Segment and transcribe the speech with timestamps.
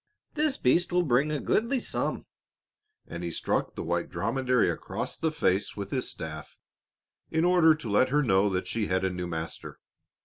[0.33, 2.25] "This beast will bring a goodly sum,"
[3.05, 6.57] and he struck the white dromedary across the face with his staff
[7.29, 9.79] in order to let her know that she had a new master.